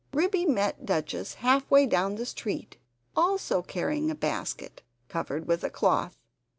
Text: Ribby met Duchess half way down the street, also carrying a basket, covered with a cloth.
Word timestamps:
Ribby 0.13 0.47
met 0.47 0.83
Duchess 0.83 1.35
half 1.35 1.69
way 1.69 1.85
down 1.85 2.15
the 2.15 2.25
street, 2.25 2.77
also 3.15 3.61
carrying 3.61 4.09
a 4.09 4.15
basket, 4.15 4.81
covered 5.09 5.45
with 5.47 5.63
a 5.63 5.69
cloth. 5.69 6.17